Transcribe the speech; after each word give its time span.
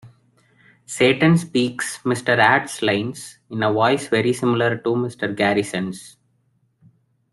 Satan 0.87 1.37
speaks 1.37 1.99
Mr. 1.99 2.35
Hat's 2.39 2.81
lines 2.81 3.37
in 3.51 3.61
a 3.61 3.71
voice 3.71 4.07
very 4.07 4.33
similar 4.33 4.75
to 4.77 4.89
Mr. 4.95 5.35
Garrison's. 5.35 6.17